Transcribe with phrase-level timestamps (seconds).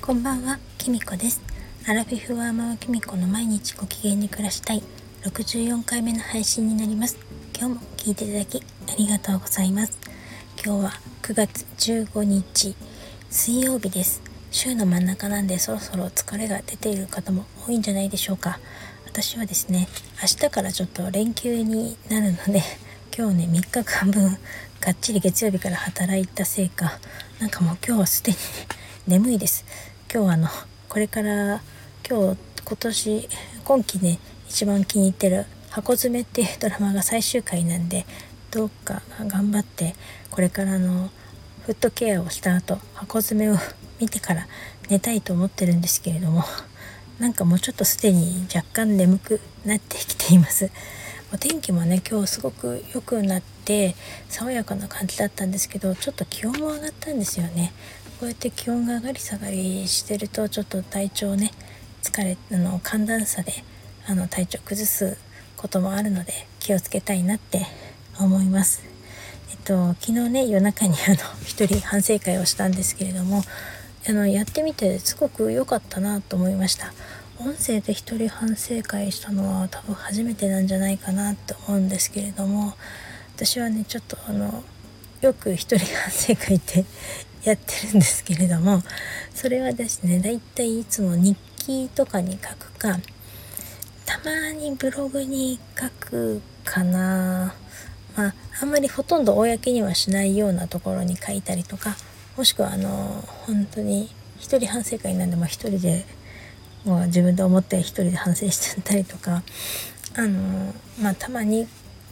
[0.00, 1.40] こんばんは、きみこです。
[1.86, 4.82] アラフィフワーママきみこの毎日ご機嫌に暮らしたい。
[5.22, 7.16] 64回目の配信になります。
[7.56, 9.96] 今日も聞いていただきありがとうございます。
[10.64, 10.90] 今日は
[11.22, 12.74] 9月15日
[13.30, 14.20] 水曜日です。
[14.50, 18.58] 週の真ん中なんでそろそろ疲れが出ている方も多いんじゃないでしょうか。
[19.06, 19.86] 私はですね
[20.20, 22.62] 明日からちょっと連休になるので
[23.14, 24.38] 今日ね3日間分
[24.80, 26.98] がっちり月曜日から働いたせいか
[27.40, 28.38] なんかもう今日はすでに、
[29.06, 29.66] 眠いです。
[30.10, 30.48] 今日はあの
[30.88, 31.60] これから
[32.08, 33.28] 今日今年
[33.64, 38.06] 今期ね一番気に入ってる「箱詰め」っていうドラマが最終回なんで
[38.50, 39.94] どうか頑張って
[40.30, 41.10] これからの
[41.66, 43.58] フットケアをした後箱詰めを
[44.00, 44.46] 見てから
[44.88, 46.44] 寝たいと思ってるんですけれども
[47.18, 50.70] なんかもうちょっとすでに若干眠くなってきています。
[51.34, 53.94] お天気もね今日すごく良くなって
[54.28, 57.72] 爽やかな感じだったんですけどちょっと気温も上がったんですよね
[58.20, 61.50] こうやって気温が上がり下がりしてるとちょっと体調ね
[62.02, 63.64] 疲れあの寒暖差で
[64.06, 65.16] あの体調崩す
[65.56, 67.66] こともあるので気をつけたいなって
[68.20, 68.82] 思います。
[69.50, 71.16] えっと昨日ね夜中にあの
[71.46, 73.42] 一人反省会をしたんですけれども
[74.06, 76.92] あのやってみてすごく良かったなと思いました。
[77.38, 82.74] 音声で一人反省会したのは多分初めてなんじゃないかなと思うんですけれども
[83.36, 84.62] 私はねちょっとあの
[85.20, 86.84] よく一人反省会って
[87.44, 88.82] やってるんですけれども
[89.34, 92.98] それはですねだいたいいつも日記とかに書くか
[94.04, 97.54] たまにブログに書くかな。
[98.16, 101.96] まああんまりほとんど公にはしないようなところに書いたりとか
[102.36, 106.04] もしくはあの本当に一人反省会なんでも一人で
[106.84, 109.42] もう自分で思って一人で反省してたりとか
[110.16, 111.66] あのまあたまに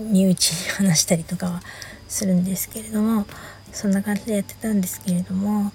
[0.00, 1.62] 身内に話したりとかは
[2.08, 3.26] するんですけれども
[3.72, 5.72] そんな感じでやってたんですけれども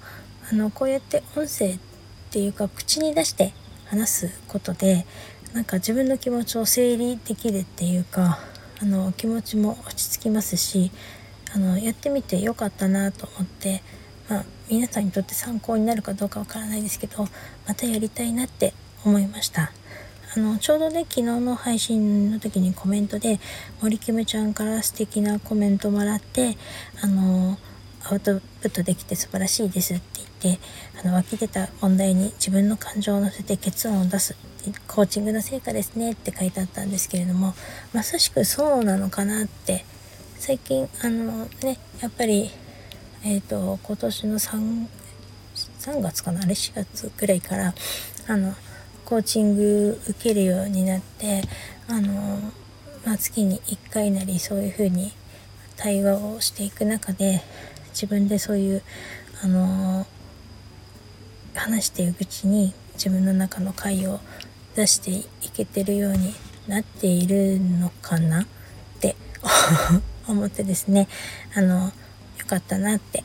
[0.52, 1.80] あのこうやって音声っ
[2.32, 3.54] ていうか口に出して
[3.86, 5.06] 話すことで
[5.54, 8.39] なんか自分の気持ちを整理できるっていうか
[8.82, 10.92] あの気持ちも落ち着きますし
[11.54, 13.82] あのやってみてよかったなと思って、
[14.30, 17.28] まあ、皆さんにとって参考になるかどうかわからないですけど
[17.67, 18.73] またやりたいなって
[19.04, 19.72] 思いました。
[20.36, 23.39] あのちょうどね昨日の配信の時にコメントで
[23.82, 26.56] 森キムちゃんから素敵なコメントもらって
[27.02, 27.58] あの
[28.04, 30.04] アウトプットできて素晴らしいですって
[30.42, 30.62] 言って
[31.04, 34.36] あの湧き出た問題に自分の感情を乗せて結論を出す
[34.88, 37.56] コーチングの成果ですねって書いてあったんですけれども
[37.92, 39.84] まさしくそうなのかなって
[40.38, 42.52] 最近あのねやっぱり
[43.24, 44.88] えっ、ー、と今年の 3,
[45.80, 47.74] 3月かなあれ4月ぐらいから
[48.28, 48.54] あの
[49.06, 51.42] コーチング受けるようになって
[51.88, 52.40] あの、
[53.06, 55.12] まあ、月に1回なりそういうふうに
[55.78, 57.42] 対話をしていく中で
[57.90, 58.84] 自分でそういう
[59.44, 60.06] あの
[61.56, 64.20] 話していくうちに自分の中の回を
[64.76, 66.34] 出していけてるように
[66.68, 68.46] なっているのかなっ
[69.00, 69.16] て
[70.28, 71.08] 思ってですね。
[71.56, 71.92] あの
[72.49, 73.23] かったなって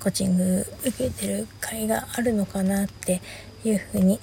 [0.00, 3.22] コーチング受けてる回があるのかなって
[3.64, 4.20] いうふうに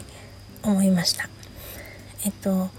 [0.61, 1.27] 思いました
[2.23, 2.69] えっと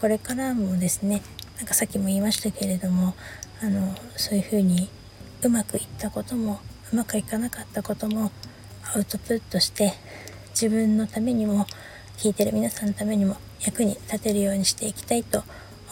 [0.00, 1.22] これからもですね
[1.56, 3.14] なんかさっきも言いましたけれども
[3.62, 4.90] あのそういうふうに
[5.42, 6.60] うまくいったことも
[6.92, 8.30] うまくいかなかったことも
[8.94, 9.94] アウトプットして
[10.50, 11.66] 自分のためにも
[12.18, 15.42] 聞いてる皆さんのためにも役に立てるようにしていきたいと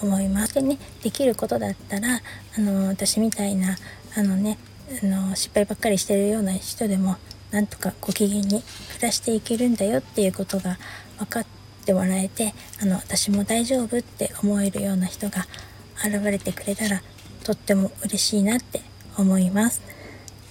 [0.03, 0.55] 思います。
[0.55, 2.21] でねできることだったら
[2.57, 3.77] あの私みたいな
[4.17, 4.59] あのね
[5.03, 7.17] あの失敗ばっかりしてるような人でも
[7.51, 8.63] なんとかご機嫌に暮
[9.03, 10.79] らしていけるんだよっていうことが
[11.19, 11.47] 分かっ
[11.85, 15.47] てもらえてあの私も大丈夫って思えるような人が
[16.05, 17.03] 現れてくれたら
[17.45, 18.83] とっても嬉しいなって
[19.17, 19.83] 思います。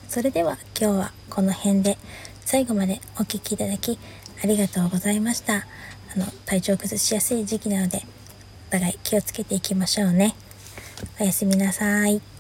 [0.08, 1.98] それでは今日はこの辺で
[2.46, 3.98] 最後までお聴きいただき
[4.44, 5.66] ありがとうございました。
[6.14, 8.04] あの体調崩しやすい時期なので
[8.70, 10.36] お互い気をつけていきましょうね。
[11.20, 12.31] おやすみなさい。